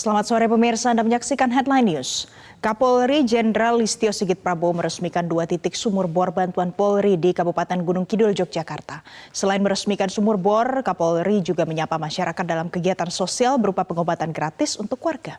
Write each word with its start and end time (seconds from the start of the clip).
Selamat 0.00 0.24
sore 0.24 0.48
pemirsa, 0.48 0.96
Anda 0.96 1.04
menyaksikan 1.04 1.52
Headline 1.52 1.84
News. 1.84 2.24
Kapolri 2.64 3.20
Jenderal 3.20 3.76
Listio 3.76 4.16
Sigit 4.16 4.40
Prabowo 4.40 4.80
meresmikan 4.80 5.28
dua 5.28 5.44
titik 5.44 5.76
sumur 5.76 6.08
bor 6.08 6.32
bantuan 6.32 6.72
Polri 6.72 7.20
di 7.20 7.36
Kabupaten 7.36 7.76
Gunung 7.84 8.08
Kidul, 8.08 8.32
Yogyakarta. 8.32 9.04
Selain 9.28 9.60
meresmikan 9.60 10.08
sumur 10.08 10.40
bor, 10.40 10.80
Kapolri 10.80 11.44
juga 11.44 11.68
menyapa 11.68 12.00
masyarakat 12.00 12.44
dalam 12.48 12.72
kegiatan 12.72 13.12
sosial 13.12 13.60
berupa 13.60 13.84
pengobatan 13.84 14.32
gratis 14.32 14.80
untuk 14.80 14.96
warga. 15.04 15.36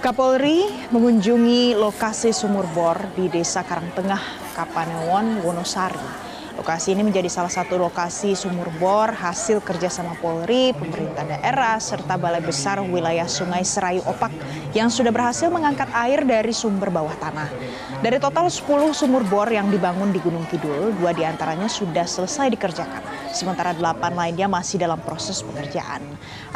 Kapolri 0.00 0.88
mengunjungi 0.96 1.76
lokasi 1.76 2.32
sumur 2.32 2.64
bor 2.72 2.96
di 3.12 3.28
Desa 3.28 3.60
Karangtengah, 3.60 4.56
Kapanewon, 4.56 5.44
Wonosari. 5.44 6.25
Lokasi 6.56 6.96
ini 6.96 7.04
menjadi 7.04 7.28
salah 7.28 7.52
satu 7.52 7.76
lokasi 7.76 8.32
sumur 8.32 8.72
bor 8.80 9.12
hasil 9.12 9.60
kerjasama 9.60 10.16
Polri, 10.24 10.72
pemerintah 10.72 11.28
daerah, 11.28 11.76
serta 11.76 12.16
Balai 12.16 12.40
Besar 12.40 12.80
Wilayah 12.80 13.28
Sungai 13.28 13.60
Serayu 13.60 14.00
Opak 14.08 14.32
yang 14.72 14.88
sudah 14.88 15.12
berhasil 15.12 15.52
mengangkat 15.52 15.92
air 15.92 16.24
dari 16.24 16.56
sumber 16.56 16.88
bawah 16.88 17.12
tanah. 17.20 17.52
Dari 18.00 18.16
total 18.16 18.48
10 18.48 18.96
sumur 18.96 19.20
bor 19.28 19.52
yang 19.52 19.68
dibangun 19.68 20.08
di 20.12 20.20
Gunung 20.20 20.48
Kidul, 20.48 20.96
dua 20.96 21.12
di 21.12 21.28
antaranya 21.28 21.68
sudah 21.68 22.08
selesai 22.08 22.48
dikerjakan, 22.56 23.04
sementara 23.36 23.76
delapan 23.76 24.16
lainnya 24.16 24.48
masih 24.48 24.80
dalam 24.80 25.00
proses 25.04 25.44
pengerjaan. 25.44 26.00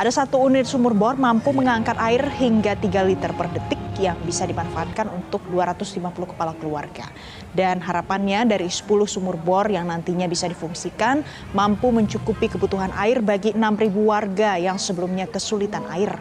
Ada 0.00 0.24
satu 0.24 0.40
unit 0.48 0.64
sumur 0.64 0.96
bor 0.96 1.20
mampu 1.20 1.52
mengangkat 1.52 2.00
air 2.00 2.24
hingga 2.40 2.72
3 2.72 3.04
liter 3.04 3.36
per 3.36 3.52
detik 3.52 3.79
yang 4.00 4.16
bisa 4.24 4.48
dimanfaatkan 4.48 5.12
untuk 5.12 5.44
250 5.52 6.32
kepala 6.32 6.56
keluarga. 6.56 7.04
Dan 7.52 7.84
harapannya 7.84 8.48
dari 8.48 8.72
10 8.72 8.88
sumur 9.04 9.36
bor 9.36 9.68
yang 9.68 9.92
nantinya 9.92 10.24
bisa 10.24 10.48
difungsikan 10.48 11.20
mampu 11.52 11.92
mencukupi 11.92 12.48
kebutuhan 12.48 12.90
air 12.96 13.20
bagi 13.20 13.52
6.000 13.52 13.92
warga 14.00 14.56
yang 14.56 14.80
sebelumnya 14.80 15.28
kesulitan 15.28 15.84
air. 15.92 16.16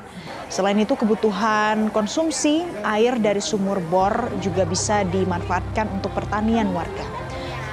Selain 0.51 0.75
itu 0.81 0.97
kebutuhan 0.97 1.93
konsumsi 1.93 2.65
air 2.81 3.15
dari 3.21 3.39
sumur 3.39 3.79
bor 3.87 4.33
juga 4.43 4.65
bisa 4.65 5.05
dimanfaatkan 5.07 5.87
untuk 6.01 6.11
pertanian 6.11 6.73
warga. 6.75 7.05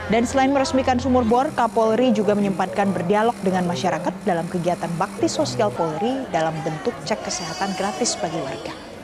Dan 0.07 0.23
selain 0.23 0.55
meresmikan 0.55 1.03
sumur 1.03 1.27
bor, 1.27 1.51
Kapolri 1.59 2.15
juga 2.15 2.39
menyempatkan 2.39 2.95
berdialog 2.95 3.35
dengan 3.43 3.67
masyarakat 3.67 4.15
dalam 4.23 4.47
kegiatan 4.47 4.93
bakti 4.95 5.27
sosial 5.27 5.75
Polri 5.75 6.23
dalam 6.31 6.55
bentuk 6.63 6.95
cek 7.03 7.27
kesehatan 7.27 7.75
gratis 7.75 8.15
bagi 8.15 8.39
warga 8.39 8.96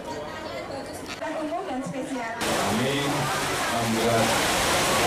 kami 1.73 2.92
membuat 3.73 4.27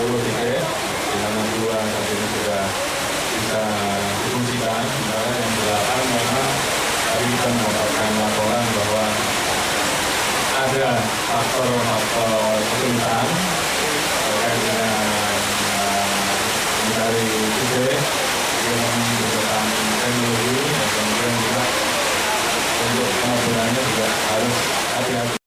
10 0.02 0.18
tiket 0.18 0.64
di 1.06 1.16
mana 1.22 1.42
dua 1.62 1.78
saat 1.78 2.06
ini 2.10 2.26
sudah 2.26 2.64
bisa 3.38 3.62
difungsikan 4.26 4.82
sementara 4.82 5.30
yang 5.30 5.54
delapan 5.62 6.02
memang 6.10 6.50
tadi 7.06 7.26
kita 7.30 7.48
mendapatkan 7.54 8.10
laporan 8.18 8.64
bahwa 8.74 9.04
ada 10.66 10.88
faktor-faktor 11.30 12.34
kesulitan 12.58 13.26
terkait 14.26 14.58
dengan 14.66 15.06
uh, 15.70 16.06
mencari 16.82 17.26
titik 17.30 18.00
yang 18.66 18.78
membutuhkan 18.90 19.64
teknologi 20.02 20.54
dan 20.66 20.88
kemudian 20.90 21.32
juga 21.46 21.62
untuk 22.90 23.10
pengobatannya 23.22 23.82
juga 23.86 24.08
harus 24.10 24.56
hati-hati. 24.98 25.46